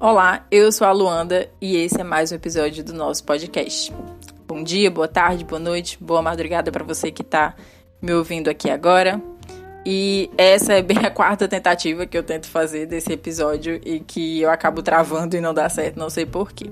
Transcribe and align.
Olá, 0.00 0.46
eu 0.48 0.70
sou 0.70 0.86
a 0.86 0.92
Luanda 0.92 1.50
e 1.60 1.74
esse 1.74 2.00
é 2.00 2.04
mais 2.04 2.30
um 2.30 2.36
episódio 2.36 2.84
do 2.84 2.92
nosso 2.92 3.24
podcast. 3.24 3.92
Bom 4.46 4.62
dia, 4.62 4.88
boa 4.88 5.08
tarde, 5.08 5.44
boa 5.44 5.58
noite, 5.58 5.98
boa 6.00 6.22
madrugada 6.22 6.70
para 6.70 6.84
você 6.84 7.10
que 7.10 7.22
está 7.22 7.56
me 8.00 8.12
ouvindo 8.12 8.48
aqui 8.48 8.70
agora. 8.70 9.20
E 9.84 10.30
essa 10.38 10.74
é 10.74 10.82
bem 10.82 10.98
a 10.98 11.10
quarta 11.10 11.48
tentativa 11.48 12.06
que 12.06 12.16
eu 12.16 12.22
tento 12.22 12.46
fazer 12.46 12.86
desse 12.86 13.12
episódio 13.12 13.80
e 13.84 13.98
que 13.98 14.40
eu 14.40 14.48
acabo 14.50 14.84
travando 14.84 15.36
e 15.36 15.40
não 15.40 15.52
dá 15.52 15.68
certo, 15.68 15.98
não 15.98 16.08
sei 16.08 16.24
porquê. 16.24 16.70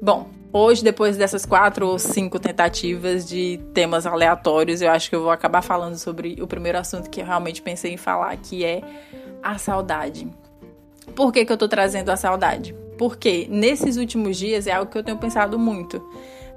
Bom, 0.00 0.28
hoje, 0.52 0.82
depois 0.82 1.16
dessas 1.16 1.46
quatro 1.46 1.86
ou 1.86 1.96
cinco 1.96 2.40
tentativas 2.40 3.24
de 3.24 3.60
temas 3.72 4.04
aleatórios, 4.04 4.82
eu 4.82 4.90
acho 4.90 5.08
que 5.08 5.14
eu 5.14 5.22
vou 5.22 5.30
acabar 5.30 5.62
falando 5.62 5.96
sobre 5.96 6.36
o 6.42 6.48
primeiro 6.48 6.76
assunto 6.76 7.08
que 7.08 7.20
eu 7.20 7.24
realmente 7.24 7.62
pensei 7.62 7.92
em 7.92 7.96
falar, 7.96 8.36
que 8.36 8.64
é 8.64 8.82
a 9.40 9.58
saudade. 9.58 10.28
Por 11.14 11.32
que, 11.32 11.44
que 11.44 11.52
eu 11.52 11.56
tô 11.56 11.68
trazendo 11.68 12.10
a 12.10 12.16
saudade? 12.16 12.74
Porque 12.96 13.46
nesses 13.50 13.96
últimos 13.96 14.36
dias 14.36 14.66
é 14.66 14.72
algo 14.72 14.90
que 14.90 14.98
eu 14.98 15.02
tenho 15.02 15.18
pensado 15.18 15.58
muito. 15.58 16.02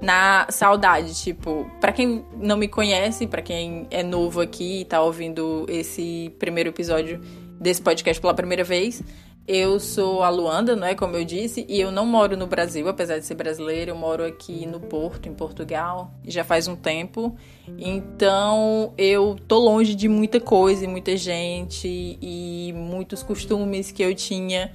Na 0.00 0.46
saudade, 0.50 1.14
tipo, 1.14 1.68
para 1.80 1.90
quem 1.90 2.24
não 2.36 2.56
me 2.56 2.68
conhece, 2.68 3.26
para 3.26 3.40
quem 3.40 3.86
é 3.90 4.02
novo 4.02 4.40
aqui 4.40 4.82
e 4.82 4.84
tá 4.84 5.00
ouvindo 5.00 5.64
esse 5.68 6.34
primeiro 6.38 6.68
episódio 6.68 7.20
desse 7.58 7.80
podcast 7.80 8.20
pela 8.20 8.34
primeira 8.34 8.62
vez, 8.62 9.02
eu 9.48 9.78
sou 9.78 10.22
a 10.22 10.28
Luanda, 10.28 10.74
não 10.74 10.86
é 10.86 10.94
como 10.94 11.16
eu 11.16 11.24
disse, 11.24 11.64
e 11.68 11.80
eu 11.80 11.92
não 11.92 12.04
moro 12.04 12.36
no 12.36 12.46
Brasil, 12.46 12.88
apesar 12.88 13.18
de 13.18 13.26
ser 13.26 13.34
brasileira, 13.34 13.92
eu 13.92 13.96
moro 13.96 14.24
aqui 14.24 14.66
no 14.66 14.80
Porto, 14.80 15.28
em 15.28 15.34
Portugal, 15.34 16.10
já 16.26 16.42
faz 16.42 16.66
um 16.66 16.74
tempo. 16.74 17.36
Então, 17.78 18.92
eu 18.98 19.36
tô 19.46 19.58
longe 19.58 19.94
de 19.94 20.08
muita 20.08 20.40
coisa 20.40 20.84
e 20.84 20.88
muita 20.88 21.16
gente 21.16 21.86
e 22.20 22.72
muitos 22.74 23.22
costumes 23.22 23.92
que 23.92 24.02
eu 24.02 24.14
tinha 24.14 24.72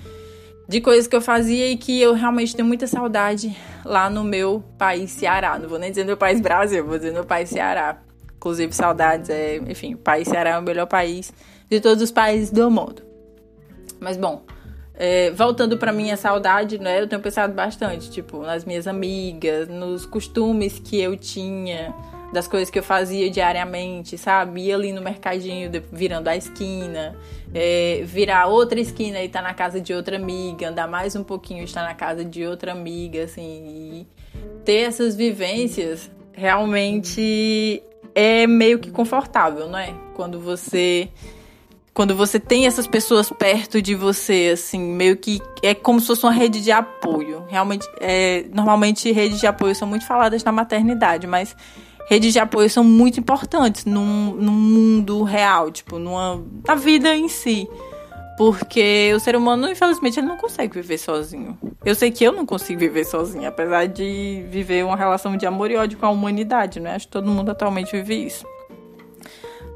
de 0.70 0.80
coisas 0.80 1.06
que 1.06 1.16
eu 1.18 1.22
fazia 1.22 1.70
e 1.70 1.76
que 1.76 2.00
eu 2.00 2.14
realmente 2.14 2.56
tenho 2.56 2.66
muita 2.66 2.88
saudade 2.88 3.54
lá 3.84 4.10
no 4.10 4.24
meu 4.24 4.64
país 4.78 5.12
Ceará. 5.12 5.60
Não 5.60 5.68
vou 5.68 5.78
nem 5.78 5.90
dizer 5.90 6.06
meu 6.06 6.16
país 6.16 6.40
Brasil, 6.40 6.86
vou 6.86 6.98
dizer 6.98 7.12
meu 7.12 7.26
país 7.26 7.50
Ceará. 7.50 8.02
Inclusive, 8.38 8.74
saudades 8.74 9.30
é, 9.30 9.58
enfim, 9.58 9.96
o 9.96 9.98
país 9.98 10.30
Ceará 10.30 10.52
é 10.52 10.58
o 10.58 10.62
melhor 10.62 10.88
país 10.88 11.34
de 11.70 11.82
todos 11.82 12.02
os 12.02 12.10
países 12.10 12.52
do 12.52 12.72
mundo. 12.72 13.04
Mas 14.00 14.16
bom, 14.16 14.44
é, 15.04 15.32
voltando 15.32 15.80
para 15.80 15.92
minha 15.92 16.16
saudade, 16.16 16.78
né? 16.78 17.02
Eu 17.02 17.08
tenho 17.08 17.20
pensado 17.20 17.52
bastante, 17.56 18.12
tipo, 18.12 18.44
nas 18.44 18.64
minhas 18.64 18.86
amigas, 18.86 19.68
nos 19.68 20.06
costumes 20.06 20.78
que 20.78 21.02
eu 21.02 21.18
tinha, 21.18 21.92
das 22.32 22.48
coisas 22.48 22.70
que 22.70 22.78
eu 22.78 22.84
fazia 22.84 23.28
diariamente, 23.28 24.16
sabe? 24.16 24.68
Ir 24.68 24.74
ali 24.74 24.94
no 24.94 25.02
mercadinho, 25.02 25.72
virando 25.92 26.28
a 26.28 26.38
esquina, 26.38 27.16
é, 27.52 28.04
virar 28.06 28.46
outra 28.46 28.80
esquina 28.80 29.20
e 29.22 29.26
estar 29.26 29.42
tá 29.42 29.48
na 29.48 29.56
casa 29.56 29.82
de 29.82 29.92
outra 29.92 30.18
amiga, 30.18 30.70
andar 30.70 30.88
mais 30.88 31.16
um 31.16 31.24
pouquinho 31.24 31.62
e 31.62 31.64
estar 31.64 31.82
na 31.82 31.96
casa 31.96 32.24
de 32.24 32.46
outra 32.46 32.72
amiga, 32.72 33.24
assim, 33.24 33.42
e 33.42 34.08
ter 34.64 34.82
essas 34.82 35.16
vivências 35.16 36.12
realmente 36.32 37.82
é 38.14 38.46
meio 38.46 38.78
que 38.78 38.92
confortável, 38.92 39.68
não 39.68 39.80
é? 39.80 39.96
Quando 40.14 40.40
você 40.40 41.10
quando 41.94 42.16
você 42.16 42.40
tem 42.40 42.66
essas 42.66 42.88
pessoas 42.88 43.30
perto 43.30 43.82
de 43.82 43.94
você, 43.96 44.52
assim, 44.54 44.80
meio 44.80 45.18
que 45.18 45.42
é 45.62 45.74
como 45.74 46.00
se 46.00 46.08
fosse 46.08 46.24
uma 46.24 46.32
rede 46.32 46.62
de 46.62 46.72
apoio. 46.72 47.44
Realmente, 47.50 47.88
é, 48.00 48.46
normalmente 48.54 49.12
redes 49.12 49.40
de 49.40 49.48
apoio 49.48 49.76
são 49.76 49.88
muito 49.88 50.06
faladas 50.06 50.44
na 50.44 50.52
maternidade, 50.52 51.28
mas 51.28 51.56
redes 52.08 52.32
de 52.32 52.40
apoio 52.40 52.70
são 52.70 52.84
muito 52.84 53.20
importantes 53.20 53.84
num, 53.86 54.34
num 54.34 54.52
mundo 54.52 55.24
real, 55.24 55.70
tipo, 55.70 56.00
numa, 56.00 56.42
na 56.66 56.76
vida 56.76 57.14
em 57.16 57.28
si. 57.28 57.68
Porque 58.38 59.12
o 59.14 59.20
ser 59.20 59.36
humano, 59.36 59.70
infelizmente, 59.70 60.20
ele 60.20 60.28
não 60.28 60.38
consegue 60.38 60.74
viver 60.74 60.98
sozinho. 60.98 61.58
Eu 61.84 61.94
sei 61.94 62.10
que 62.10 62.24
eu 62.24 62.32
não 62.32 62.46
consigo 62.46 62.80
viver 62.80 63.04
sozinha, 63.04 63.50
apesar 63.50 63.88
de 63.88 64.46
viver 64.50 64.86
uma 64.86 64.96
relação 64.96 65.36
de 65.36 65.46
amor 65.46 65.70
e 65.70 65.76
ódio 65.76 65.98
com 65.98 66.06
a 66.06 66.10
humanidade, 66.10 66.80
né? 66.80 66.96
Acho 66.96 67.06
que 67.06 67.12
todo 67.12 67.30
mundo 67.30 67.52
atualmente 67.52 67.92
vive 67.92 68.26
isso. 68.26 68.46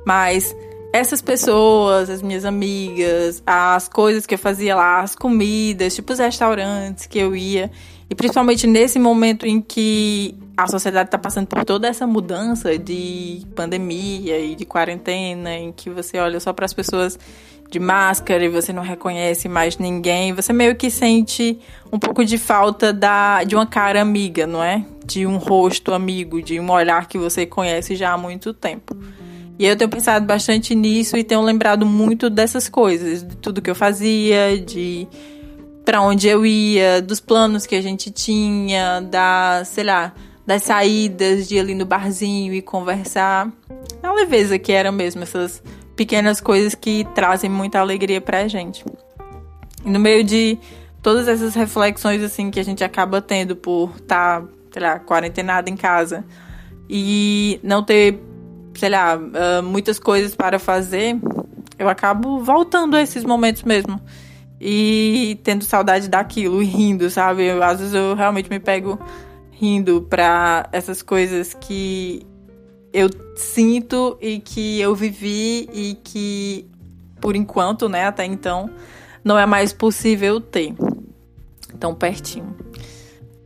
Mas 0.05 0.55
essas 0.95 1.21
pessoas, 1.21 2.09
as 2.09 2.21
minhas 2.21 2.45
amigas, 2.45 3.43
as 3.45 3.87
coisas 3.89 4.25
que 4.25 4.33
eu 4.33 4.39
fazia 4.39 4.75
lá, 4.75 5.01
as 5.01 5.15
comidas, 5.15 5.93
tipo 5.93 6.13
os 6.13 6.19
restaurantes 6.19 7.05
que 7.05 7.19
eu 7.19 7.35
ia. 7.35 7.69
E 8.09 8.15
principalmente 8.15 8.65
nesse 8.65 8.97
momento 8.97 9.45
em 9.45 9.59
que 9.59 10.35
a 10.55 10.67
sociedade 10.67 11.07
está 11.07 11.17
passando 11.17 11.47
por 11.47 11.65
toda 11.65 11.87
essa 11.87 12.07
mudança 12.07 12.77
de 12.77 13.45
pandemia 13.55 14.39
e 14.39 14.55
de 14.55 14.65
quarentena, 14.65 15.53
em 15.53 15.71
que 15.71 15.89
você 15.89 16.17
olha 16.17 16.39
só 16.39 16.53
para 16.53 16.65
as 16.65 16.73
pessoas 16.73 17.19
de 17.69 17.79
máscara 17.79 18.45
e 18.45 18.47
você 18.47 18.71
não 18.71 18.83
reconhece 18.83 19.49
mais 19.49 19.77
ninguém, 19.77 20.33
você 20.33 20.53
meio 20.53 20.75
que 20.75 20.89
sente 20.89 21.59
um 21.91 21.99
pouco 21.99 22.23
de 22.23 22.37
falta 22.37 22.93
da, 22.93 23.43
de 23.43 23.55
uma 23.55 23.65
cara 23.65 24.01
amiga, 24.01 24.47
não 24.47 24.63
é? 24.63 24.85
De 25.03 25.25
um 25.25 25.37
rosto 25.37 25.93
amigo, 25.93 26.41
de 26.41 26.59
um 26.59 26.71
olhar 26.71 27.07
que 27.07 27.17
você 27.17 27.45
conhece 27.45 27.95
já 27.95 28.13
há 28.13 28.17
muito 28.17 28.53
tempo. 28.53 28.95
E 29.57 29.65
eu 29.65 29.75
tenho 29.75 29.89
pensado 29.89 30.25
bastante 30.25 30.75
nisso 30.75 31.15
e 31.15 31.23
tenho 31.23 31.41
lembrado 31.41 31.85
muito 31.85 32.29
dessas 32.29 32.67
coisas, 32.67 33.23
de 33.23 33.37
tudo 33.37 33.61
que 33.61 33.69
eu 33.69 33.75
fazia, 33.75 34.59
de 34.59 35.07
para 35.85 36.01
onde 36.01 36.27
eu 36.27 36.45
ia, 36.45 37.01
dos 37.01 37.19
planos 37.19 37.65
que 37.65 37.75
a 37.75 37.81
gente 37.81 38.09
tinha, 38.11 38.99
da, 39.01 39.63
sei 39.65 39.83
lá, 39.83 40.13
das 40.45 40.63
saídas 40.63 41.47
de 41.47 41.55
ir 41.55 41.59
ali 41.59 41.75
no 41.75 41.85
barzinho 41.85 42.53
e 42.53 42.61
conversar. 42.61 43.51
A 44.01 44.13
leveza 44.13 44.57
que 44.57 44.71
era 44.71 44.91
mesmo, 44.91 45.23
essas 45.23 45.63
pequenas 45.95 46.41
coisas 46.41 46.75
que 46.75 47.05
trazem 47.15 47.49
muita 47.49 47.79
alegria 47.79 48.19
pra 48.19 48.47
gente. 48.47 48.83
E 49.85 49.89
no 49.89 49.99
meio 49.99 50.23
de 50.23 50.57
todas 51.01 51.27
essas 51.27 51.53
reflexões 51.53 52.21
assim 52.23 52.49
que 52.49 52.59
a 52.59 52.63
gente 52.63 52.83
acaba 52.83 53.21
tendo 53.21 53.55
por 53.55 53.91
estar, 53.95 54.41
tá, 54.41 54.47
sei 54.71 54.81
lá, 54.81 54.99
quarentenado 54.99 55.69
em 55.69 55.77
casa 55.77 56.25
e 56.89 57.59
não 57.63 57.83
ter 57.83 58.19
sei 58.79 58.89
lá, 58.89 59.17
uh, 59.17 59.63
muitas 59.63 59.99
coisas 59.99 60.35
para 60.35 60.59
fazer, 60.59 61.17
eu 61.77 61.89
acabo 61.89 62.39
voltando 62.39 62.95
a 62.95 63.01
esses 63.01 63.23
momentos 63.23 63.63
mesmo. 63.63 63.99
E 64.59 65.39
tendo 65.43 65.63
saudade 65.63 66.07
daquilo, 66.07 66.61
e 66.63 66.65
rindo, 66.65 67.09
sabe? 67.09 67.45
Eu, 67.45 67.61
às 67.61 67.79
vezes 67.79 67.93
eu 67.93 68.15
realmente 68.15 68.49
me 68.49 68.59
pego 68.59 68.99
rindo 69.51 70.01
pra 70.09 70.67
essas 70.71 71.01
coisas 71.01 71.53
que 71.53 72.25
eu 72.91 73.09
sinto 73.35 74.17
e 74.21 74.39
que 74.39 74.79
eu 74.79 74.95
vivi 74.95 75.69
e 75.73 75.97
que, 76.03 76.65
por 77.19 77.35
enquanto, 77.35 77.89
né, 77.89 78.05
até 78.05 78.25
então, 78.25 78.69
não 79.23 79.37
é 79.37 79.45
mais 79.45 79.73
possível 79.73 80.39
ter. 80.39 80.73
Tão 81.79 81.93
pertinho. 81.93 82.55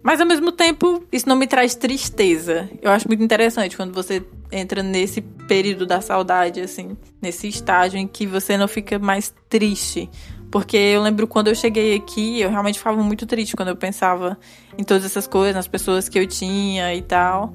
Mas 0.03 0.22
ao 0.22 0.28
mesmo 0.28 0.51
tempo, 0.51 1.03
isso 1.12 1.28
não 1.28 1.35
me 1.35 1.47
traz 1.47 1.75
tristeza. 1.75 2.69
Eu 2.81 2.91
acho 2.91 3.07
muito 3.07 3.23
interessante 3.23 3.75
quando 3.75 3.94
você 3.94 4.23
entra 4.52 4.82
nesse 4.82 5.22
período 5.22 5.86
da 5.86 6.02
saudade, 6.02 6.62
assim, 6.62 6.98
nesse 7.22 7.48
estágio 7.48 8.00
em 8.00 8.08
que 8.08 8.26
você 8.26 8.58
não 8.58 8.68
fica 8.68 8.98
mais 8.98 9.34
triste. 9.48 10.10
Porque 10.52 10.78
eu 10.78 11.02
lembro 11.02 11.28
quando 11.28 11.48
eu 11.48 11.56
cheguei 11.56 11.96
aqui, 11.96 12.42
eu 12.42 12.50
realmente 12.50 12.80
ficava 12.80 13.02
muito 13.04 13.26
triste 13.26 13.56
quando 13.56 13.70
eu 13.70 13.76
pensava 13.76 14.38
em 14.78 14.84
todas 14.84 15.06
essas 15.06 15.28
coisas, 15.28 15.56
nas 15.56 15.68
pessoas 15.68 16.10
que 16.10 16.18
eu 16.18 16.26
tinha 16.26 16.94
e 16.96 17.02
tal. 17.02 17.54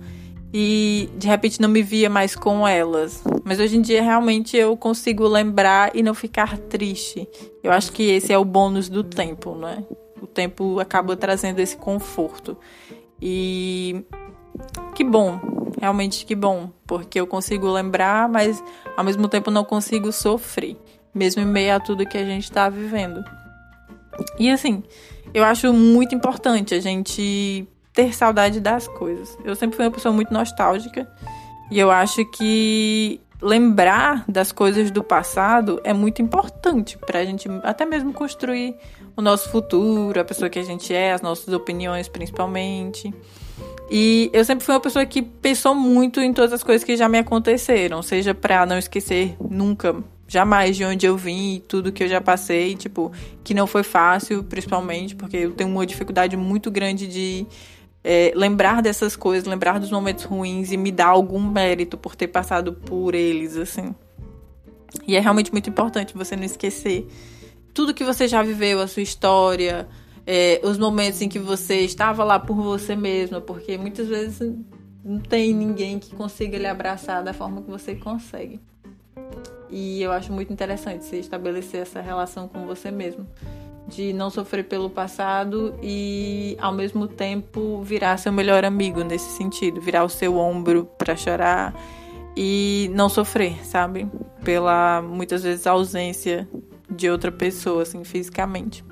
E 0.53 1.11
de 1.17 1.27
repente 1.27 1.61
não 1.61 1.69
me 1.69 1.83
via 1.83 2.09
mais 2.09 2.37
com 2.37 2.67
elas. 2.67 3.25
Mas 3.43 3.59
hoje 3.59 3.77
em 3.77 3.81
dia 3.81 4.01
realmente 4.01 4.57
eu 4.57 4.77
consigo 4.77 5.27
lembrar 5.27 5.91
e 5.97 6.03
não 6.03 6.15
ficar 6.15 6.57
triste. 6.57 7.29
Eu 7.63 7.73
acho 7.73 7.91
que 7.91 8.05
esse 8.05 8.33
é 8.33 8.39
o 8.39 8.45
bônus 8.45 8.89
do 8.89 9.03
tempo, 9.03 9.57
né? 9.57 9.85
O 10.23 10.27
tempo 10.29 10.79
acaba 10.79 11.17
trazendo 11.17 11.59
esse 11.59 11.77
conforto. 11.77 12.57
E 13.21 14.05
que 14.95 15.03
bom, 15.03 15.41
realmente 15.85 16.25
que 16.25 16.35
bom, 16.35 16.71
porque 16.87 17.21
eu 17.21 17.27
consigo 17.27 17.71
lembrar, 17.71 18.27
mas 18.27 18.65
ao 18.97 19.05
mesmo 19.05 19.29
tempo 19.29 19.51
não 19.51 19.65
consigo 19.65 20.11
sofrer, 20.11 20.79
mesmo 21.15 21.43
em 21.43 21.45
meio 21.45 21.77
a 21.77 21.81
tudo 21.81 22.07
que 22.07 22.17
a 22.17 22.25
gente 22.25 22.45
está 22.45 22.71
vivendo. 22.71 23.23
E 24.39 24.51
assim, 24.51 24.83
eu 25.35 25.45
acho 25.45 25.71
muito 25.75 26.15
importante 26.15 26.75
a 26.75 26.81
gente 26.81 27.69
ter 27.93 28.15
saudade 28.15 28.61
das 28.61 28.89
coisas. 28.89 29.37
Eu 29.45 29.55
sempre 29.55 29.77
fui 29.77 29.85
uma 29.85 29.91
pessoa 29.91 30.15
muito 30.15 30.33
nostálgica 30.33 31.07
e 31.71 31.79
eu 31.79 31.91
acho 31.91 32.25
que 32.31 33.21
lembrar 33.43 34.25
das 34.27 34.51
coisas 34.51 34.91
do 34.91 35.05
passado 35.05 35.83
é 35.85 35.93
muito 35.93 36.23
importante 36.23 36.97
para 36.97 37.19
a 37.19 37.25
gente 37.27 37.47
até 37.63 37.85
mesmo 37.85 38.11
construir 38.11 38.75
o 39.15 39.21
nosso 39.21 39.51
futuro, 39.51 40.19
a 40.19 40.25
pessoa 40.25 40.49
que 40.49 40.59
a 40.59 40.63
gente 40.63 40.95
é, 40.95 41.13
as 41.13 41.21
nossas 41.21 41.53
opiniões 41.53 42.09
principalmente. 42.09 43.13
E 43.91 44.31
eu 44.33 44.45
sempre 44.45 44.65
fui 44.65 44.75
uma 44.75 44.81
pessoa 44.81 45.05
que 45.05 45.21
pensou 45.23 45.75
muito 45.75 46.21
em 46.21 46.33
todas 46.33 46.53
as 46.53 46.63
coisas 46.63 46.83
que 46.85 46.97
já 46.97 47.09
me 47.09 47.19
aconteceram, 47.19 48.03
seja 48.03 48.35
para 48.35 48.65
não 48.65 48.79
esquecer 48.79 49.37
nunca, 49.41 49.95
jamais 50.27 50.77
de 50.77 50.85
onde 50.85 51.07
eu 51.07 51.17
vim 51.17 51.57
e 51.57 51.61
tudo 51.61 51.93
que 51.93 52.03
eu 52.03 52.09
já 52.09 52.21
passei, 52.21 52.75
tipo, 52.75 53.13
que 53.43 53.53
não 53.53 53.67
foi 53.67 53.83
fácil, 53.83 54.43
principalmente 54.43 55.15
porque 55.15 55.37
eu 55.37 55.53
tenho 55.53 55.71
uma 55.71 55.87
dificuldade 55.87 56.37
muito 56.37 56.71
grande 56.71 57.07
de 57.07 57.47
é, 58.03 58.33
lembrar 58.35 58.81
dessas 58.81 59.17
coisas, 59.17 59.47
lembrar 59.47 59.79
dos 59.79 59.91
momentos 59.91 60.25
ruins 60.25 60.73
e 60.73 60.77
me 60.77 60.91
dar 60.91 61.09
algum 61.09 61.41
mérito 61.41 61.99
por 61.99 62.17
ter 62.17 62.29
passado 62.29 62.73
por 62.73 63.15
eles, 63.15 63.57
assim. 63.57 63.95
E 65.07 65.17
é 65.17 65.21
realmente 65.21 65.53
muito 65.53 65.69
importante 65.69 66.15
você 66.15 66.37
não 66.37 66.45
esquecer 66.45 67.07
tudo 67.75 67.93
que 67.93 68.05
você 68.05 68.29
já 68.29 68.43
viveu, 68.43 68.81
a 68.81 68.87
sua 68.87 69.03
história, 69.03 69.89
é, 70.27 70.61
os 70.65 70.79
momentos 70.79 71.21
em 71.21 71.29
que 71.29 71.39
você 71.39 71.81
estava 71.81 72.25
lá 72.25 72.39
por 72.39 72.57
você 72.57 72.97
mesma, 72.97 73.41
porque 73.41 73.77
muitas 73.77 74.09
vezes 74.09 74.55
não 75.05 75.19
tem 75.19 75.53
ninguém 75.53 75.99
que 75.99 76.15
consiga 76.15 76.57
lhe 76.57 76.67
abraçar 76.67 77.23
da 77.23 77.33
forma 77.33 77.63
que 77.63 77.71
você 77.71 77.95
consegue. 77.95 78.61
E 79.69 80.03
eu 80.03 80.13
acho 80.13 80.33
muito 80.33 80.53
interessante 80.53 81.05
você 81.05 81.19
estabelecer 81.19 81.83
essa 81.83 82.01
relação 82.01 82.49
com 82.49 82.65
você 82.65 82.91
mesmo, 82.91 83.27
de 83.87 84.13
não 84.13 84.31
sofrer 84.31 84.65
pelo 84.65 84.89
passado 84.89 85.75
e 85.83 86.57
ao 86.61 86.73
mesmo 86.73 87.07
tempo 87.07 87.83
virar 87.83 88.17
seu 88.17 88.33
melhor 88.33 88.65
amigo 88.65 89.03
nesse 89.03 89.31
sentido, 89.37 89.81
virar 89.81 90.05
o 90.05 90.09
seu 90.09 90.37
ombro 90.37 90.89
para 90.97 91.15
chorar 91.17 91.75
e 92.37 92.91
não 92.95 93.09
sofrer, 93.09 93.65
sabe? 93.67 94.09
Pela 94.43 95.03
muitas 95.03 95.43
vezes 95.43 95.67
ausência 95.67 96.49
de 96.89 97.11
outra 97.11 97.31
pessoa 97.31 97.83
assim 97.83 98.05
fisicamente. 98.05 98.85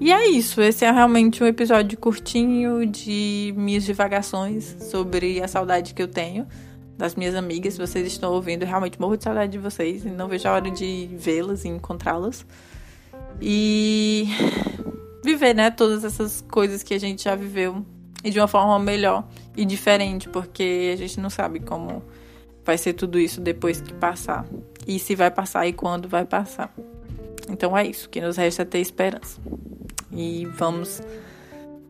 E 0.00 0.12
é 0.12 0.28
isso, 0.28 0.60
esse 0.60 0.84
é 0.84 0.90
realmente 0.90 1.42
um 1.42 1.46
episódio 1.46 1.96
curtinho 1.96 2.84
de 2.84 3.54
minhas 3.56 3.84
divagações 3.84 4.76
sobre 4.80 5.40
a 5.40 5.46
saudade 5.46 5.94
que 5.94 6.02
eu 6.02 6.08
tenho 6.08 6.46
das 6.98 7.14
minhas 7.14 7.34
amigas. 7.34 7.74
Se 7.74 7.80
vocês 7.80 8.06
estão 8.06 8.32
ouvindo, 8.32 8.64
realmente 8.64 9.00
morro 9.00 9.16
de 9.16 9.24
saudade 9.24 9.52
de 9.52 9.58
vocês 9.58 10.04
e 10.04 10.10
não 10.10 10.28
vejo 10.28 10.48
a 10.48 10.52
hora 10.52 10.70
de 10.70 11.08
vê-las 11.16 11.64
e 11.64 11.68
encontrá-las. 11.68 12.44
E 13.40 14.26
viver, 15.24 15.54
né, 15.54 15.70
todas 15.70 16.04
essas 16.04 16.44
coisas 16.50 16.82
que 16.82 16.92
a 16.92 16.98
gente 16.98 17.24
já 17.24 17.36
viveu 17.36 17.84
e 18.22 18.30
de 18.30 18.38
uma 18.40 18.48
forma 18.48 18.78
melhor 18.78 19.26
e 19.56 19.64
diferente, 19.64 20.28
porque 20.28 20.90
a 20.92 20.96
gente 20.96 21.20
não 21.20 21.30
sabe 21.30 21.60
como 21.60 22.02
vai 22.64 22.76
ser 22.76 22.94
tudo 22.94 23.18
isso 23.18 23.40
depois 23.40 23.80
que 23.80 23.94
passar. 23.94 24.44
E 24.86 24.98
se 24.98 25.14
vai 25.14 25.30
passar 25.30 25.66
e 25.68 25.72
quando 25.72 26.08
vai 26.08 26.24
passar. 26.24 26.74
Então 27.48 27.76
é 27.76 27.86
isso, 27.86 28.08
que 28.08 28.20
nos 28.20 28.36
resta 28.36 28.62
é 28.62 28.64
ter 28.64 28.80
esperança 28.80 29.40
e 30.14 30.46
vamos 30.46 31.02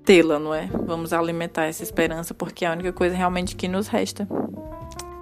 tê-la, 0.05 0.39
não 0.39 0.55
é? 0.55 0.67
Vamos 0.67 1.13
alimentar 1.13 1.65
essa 1.65 1.83
esperança 1.83 2.35
porque 2.35 2.65
é 2.65 2.69
a 2.69 2.73
única 2.73 2.93
coisa 2.93 3.17
realmente 3.17 3.57
que 3.57 3.69
nos 3.69 3.89
resta. 3.89 4.29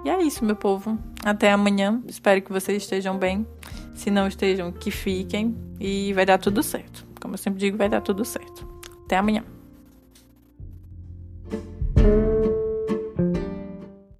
E 0.03 0.09
é 0.09 0.21
isso, 0.21 0.43
meu 0.43 0.55
povo. 0.55 0.97
Até 1.23 1.51
amanhã. 1.51 2.01
Espero 2.07 2.41
que 2.41 2.51
vocês 2.51 2.83
estejam 2.83 3.17
bem. 3.17 3.47
Se 3.95 4.11
não 4.11 4.27
estejam, 4.27 4.71
que 4.71 4.91
fiquem 4.91 5.55
e 5.79 6.11
vai 6.13 6.25
dar 6.25 6.37
tudo 6.37 6.61
certo. 6.61 7.05
Como 7.21 7.35
eu 7.35 7.37
sempre 7.37 7.59
digo, 7.59 7.77
vai 7.77 7.87
dar 7.87 8.01
tudo 8.01 8.25
certo. 8.25 8.67
Até 9.05 9.17
amanhã. 9.17 9.52